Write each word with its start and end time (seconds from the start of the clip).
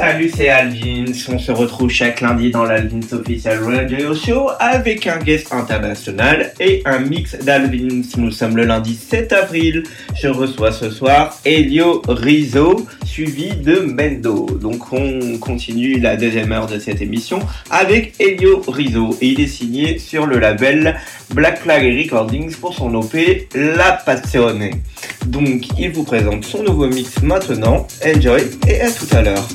Salut, 0.00 0.30
c'est 0.34 0.48
Alvin. 0.48 1.04
On 1.28 1.38
se 1.38 1.52
retrouve 1.52 1.90
chaque 1.90 2.22
lundi 2.22 2.50
dans 2.50 2.64
l'Alvins 2.64 3.00
Official 3.12 3.62
Radio 3.62 4.14
Show 4.14 4.48
avec 4.58 5.06
un 5.06 5.18
guest 5.18 5.52
international 5.52 6.54
et 6.58 6.80
un 6.86 7.00
mix 7.00 7.36
d'Alvins. 7.36 8.00
Nous 8.16 8.30
sommes 8.30 8.56
le 8.56 8.64
lundi 8.64 8.94
7 8.94 9.30
avril. 9.34 9.82
Je 10.14 10.28
reçois 10.28 10.72
ce 10.72 10.88
soir 10.88 11.38
Elio 11.44 12.00
Rizzo 12.08 12.86
suivi 13.04 13.50
de 13.56 13.80
Mendo. 13.80 14.46
Donc 14.58 14.90
on 14.90 15.36
continue 15.36 16.00
la 16.00 16.16
deuxième 16.16 16.50
heure 16.52 16.66
de 16.66 16.78
cette 16.78 17.02
émission 17.02 17.40
avec 17.70 18.14
Elio 18.18 18.62
Rizzo 18.68 19.18
et 19.20 19.26
il 19.26 19.40
est 19.42 19.48
signé 19.48 19.98
sur 19.98 20.24
le 20.24 20.38
label 20.38 20.98
Black 21.34 21.58
Flag 21.58 21.84
Recordings 21.84 22.56
pour 22.56 22.72
son 22.72 22.94
OP 22.94 23.14
La 23.54 23.92
Passione. 23.92 24.70
Donc 25.26 25.78
il 25.78 25.92
vous 25.92 26.04
présente 26.04 26.46
son 26.46 26.62
nouveau 26.62 26.86
mix 26.86 27.20
maintenant. 27.22 27.86
Enjoy 28.02 28.40
et 28.66 28.80
à 28.80 28.90
tout 28.90 29.14
à 29.14 29.20
l'heure. 29.20 29.46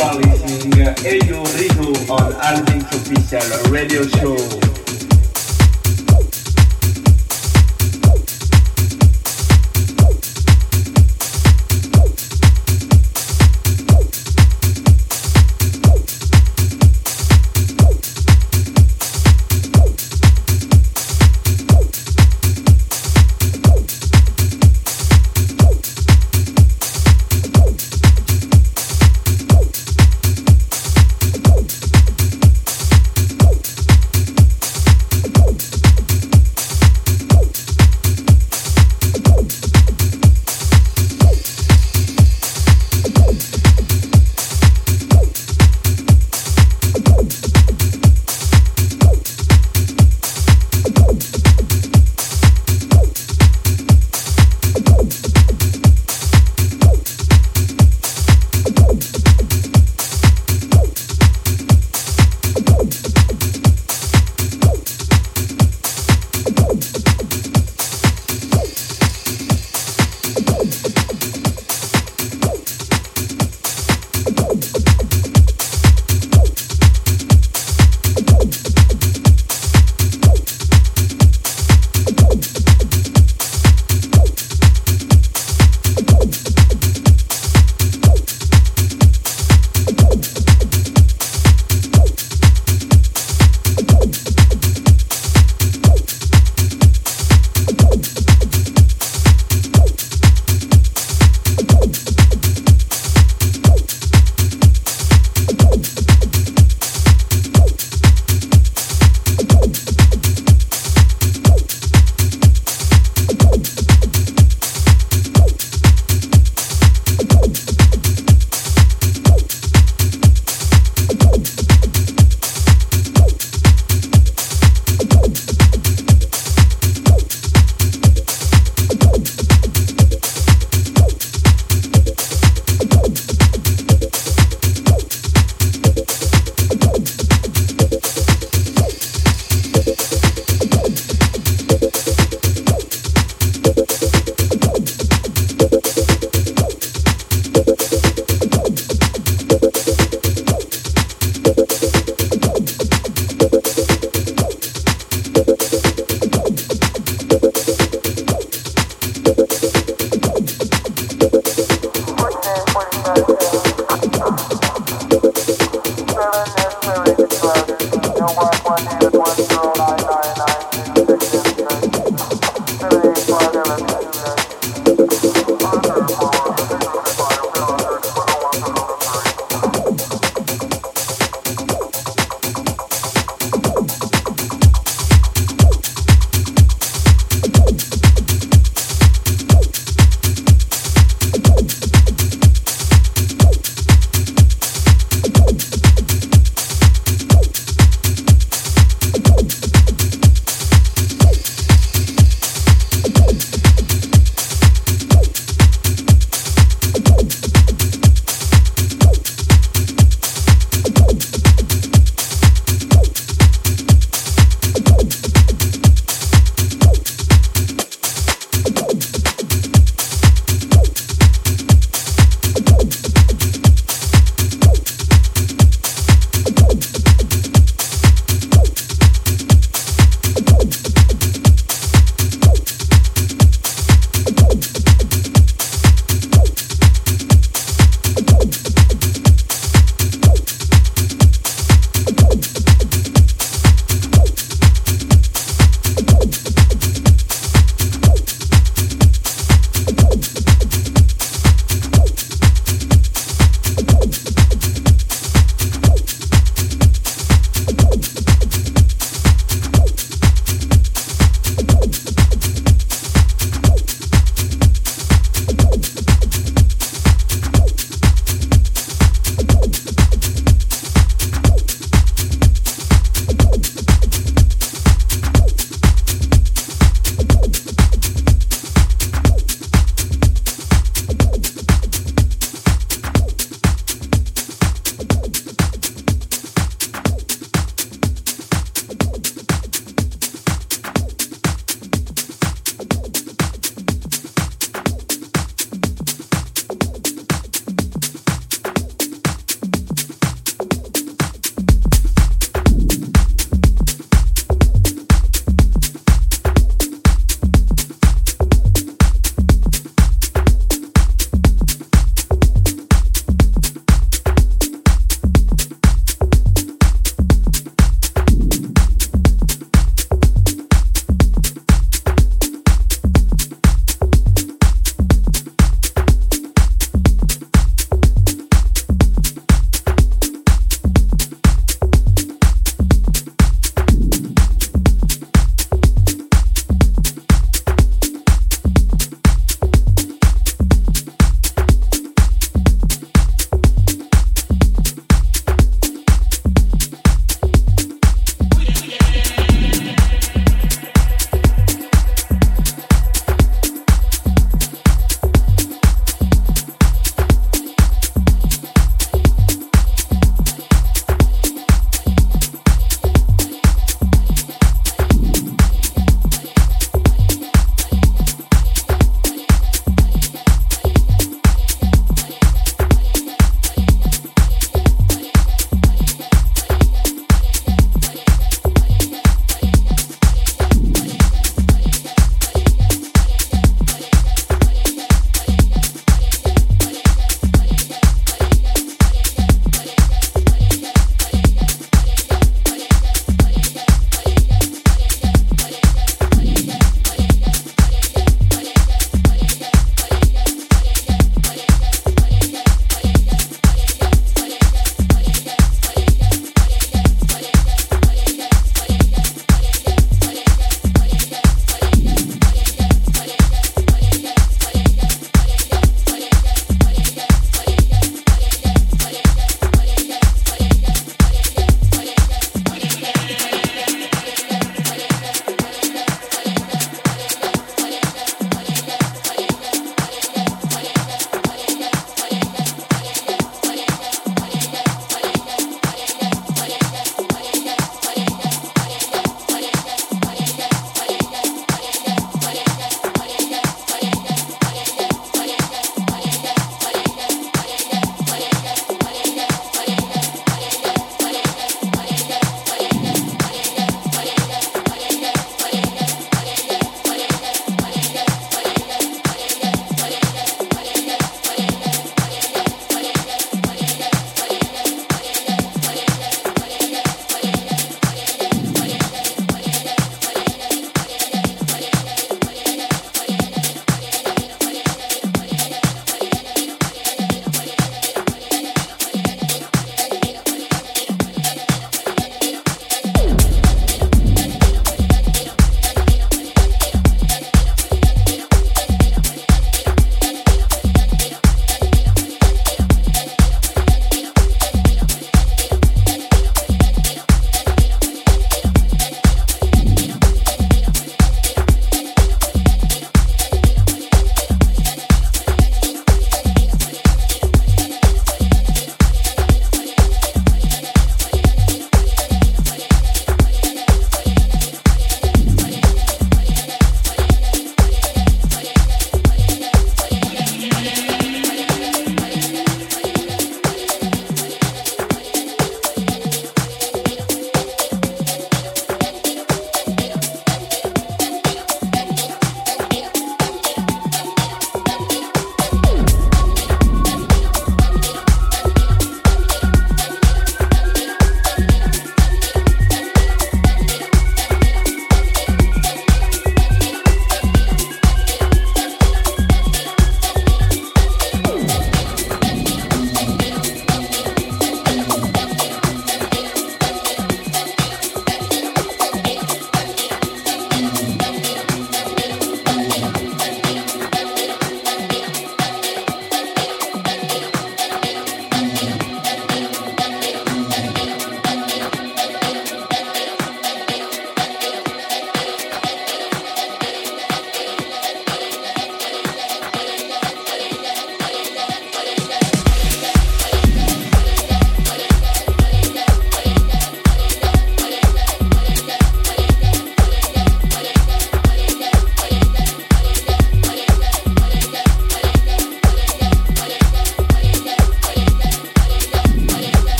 Are 0.00 0.14
listening 0.14 0.78
Elio 1.04 1.42
Rizzo 1.42 2.12
on 2.12 2.32
Alvin's 2.34 2.84
official 2.94 3.72
radio 3.72 4.06
show. 4.06 4.87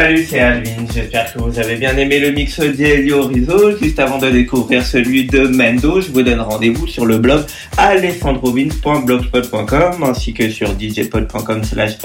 Salut, 0.00 0.24
c'est 0.24 0.40
Alvin. 0.40 0.86
J'espère 0.94 1.30
que 1.30 1.40
vous 1.40 1.58
avez 1.58 1.76
bien 1.76 1.94
aimé 1.98 2.20
le 2.20 2.30
mix 2.30 2.58
d'Elio 2.58 3.26
Rizzo. 3.26 3.76
Juste 3.76 3.98
avant 3.98 4.16
de 4.16 4.30
découvrir 4.30 4.82
celui 4.82 5.26
de 5.26 5.40
Mendo, 5.46 6.00
je 6.00 6.10
vous 6.10 6.22
donne 6.22 6.40
rendez-vous 6.40 6.86
sur 6.86 7.04
le 7.04 7.18
blog 7.18 7.44
alessandrovins.blogspot.com 7.80 10.04
ainsi 10.04 10.34
que 10.34 10.50
sur 10.50 10.68
djpod.com 10.78 11.64
slash 11.64 11.96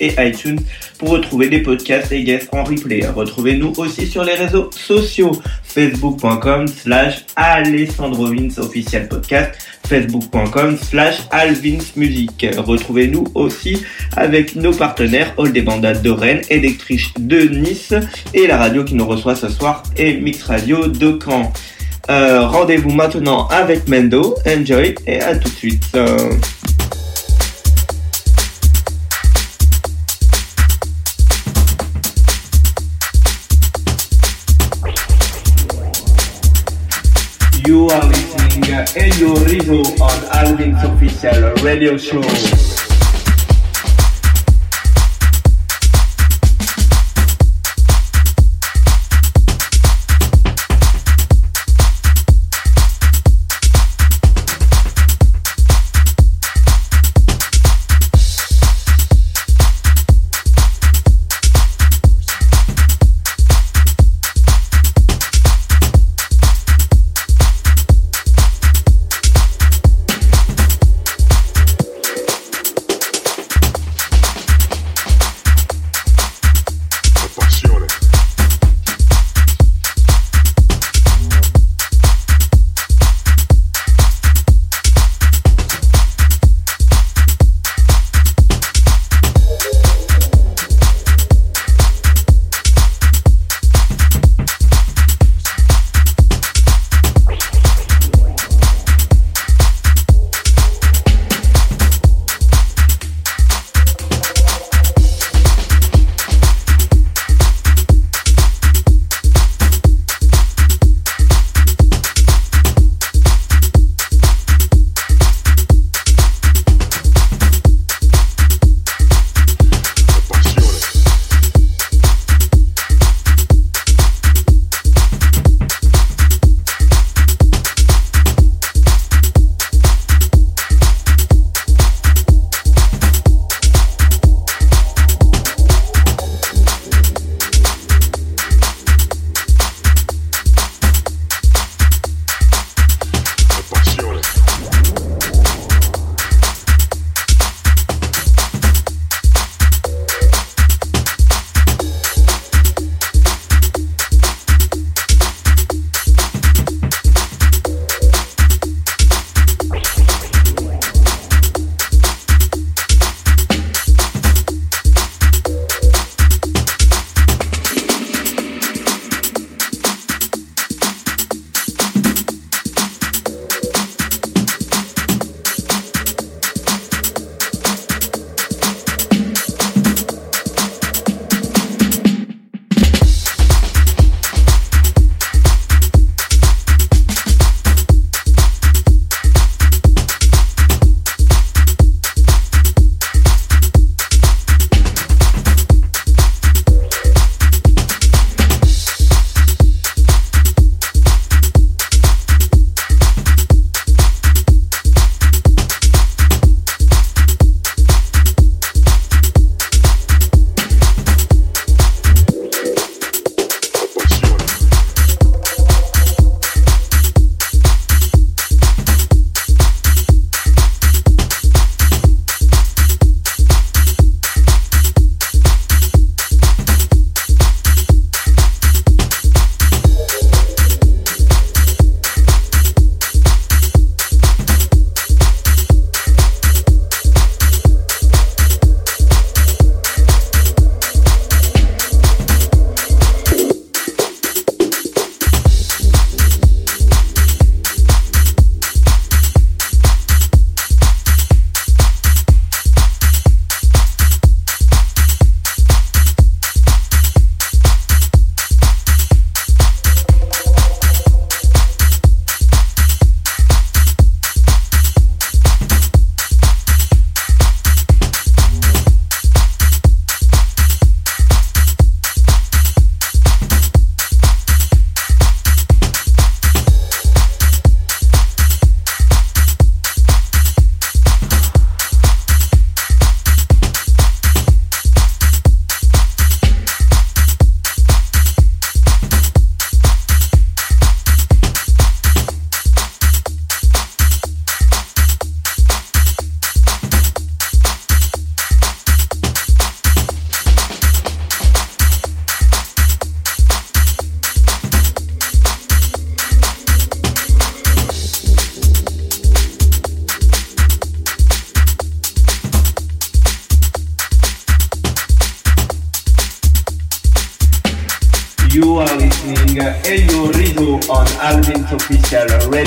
et 0.00 0.14
iTunes 0.18 0.60
pour 0.98 1.10
retrouver 1.10 1.50
des 1.50 1.60
podcasts 1.60 2.10
et 2.12 2.24
guests 2.24 2.48
en 2.52 2.64
replay. 2.64 3.06
Retrouvez-nous 3.06 3.74
aussi 3.76 4.06
sur 4.06 4.24
les 4.24 4.32
réseaux 4.34 4.70
sociaux 4.72 5.32
facebook.com 5.64 6.66
slash 6.66 7.26
alessandrovins 7.36 8.48
officiel 8.58 9.06
podcast 9.08 9.52
facebook.com 9.86 10.78
slash 10.78 11.18
alvinsmusic. 11.30 12.46
Retrouvez-nous 12.56 13.24
aussi 13.34 13.82
avec 14.16 14.56
nos 14.56 14.72
partenaires 14.72 15.34
All 15.38 15.52
des 15.52 15.60
Bandades 15.62 16.02
de 16.02 16.10
Rennes, 16.10 16.42
Electric 16.48 17.12
de 17.18 17.40
Nice 17.40 17.92
et 18.32 18.46
la 18.46 18.56
radio 18.56 18.82
qui 18.84 18.94
nous 18.94 19.06
reçoit 19.06 19.36
ce 19.36 19.48
soir 19.48 19.82
est 19.96 20.14
Mix 20.14 20.42
Radio 20.44 20.86
de 20.88 21.18
Caen. 21.22 21.52
Euh, 22.10 22.46
Rendez-vous 22.46 22.90
maintenant 22.90 23.46
avec 23.48 23.86
Mendo. 23.88 24.36
Enjoy 24.46 24.94
et 25.06 25.20
à 25.20 25.36
tout 25.36 25.48
de 25.48 25.54
suite. 25.54 25.84
Euh... 25.94 26.16
You 37.66 37.90
are 37.90 38.08
listening 38.08 38.64
Elio 38.96 39.34
Rizzo 39.44 39.82
on 40.00 40.24
Alvin's 40.32 40.82
official 40.84 41.52
radio 41.62 41.98
show. 41.98 42.22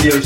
You 0.00 0.21